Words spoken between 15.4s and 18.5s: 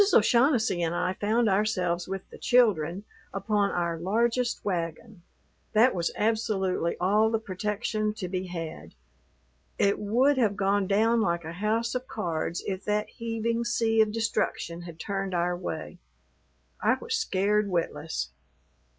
way. I was scared witless. Mrs.